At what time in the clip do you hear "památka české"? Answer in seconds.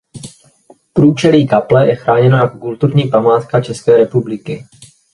3.09-3.97